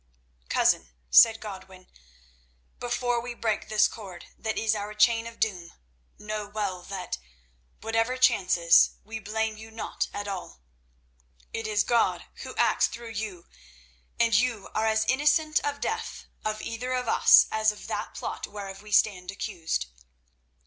[0.49, 1.85] "Cousin," said Godwin,
[2.79, 5.73] "before we break this cord that is our chain of doom,
[6.17, 7.19] know well that,
[7.81, 10.61] whatever chances, we blame you not at all.
[11.53, 13.45] It is God Who acts through you,
[14.19, 18.15] and you are as innocent of the death of either of us as of that
[18.15, 19.85] plot whereof we stand accused."